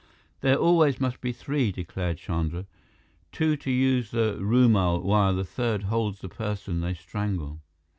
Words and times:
"There 0.39 0.55
always 0.57 0.99
must 0.99 1.21
be 1.21 1.31
three," 1.31 1.71
declared 1.71 2.17
Chandra. 2.17 2.65
"Two 3.31 3.55
to 3.57 3.69
use 3.69 4.09
the 4.09 4.35
rumal 4.41 5.03
while 5.03 5.35
the 5.35 5.43
third 5.45 5.83
holds 5.83 6.21
the 6.21 6.27
person 6.27 6.81
they 6.81 6.95
strangle. 6.95 7.61